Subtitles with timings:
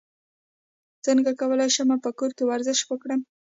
[1.05, 3.21] څنګه کولی شم په کور کې ورزش وکړم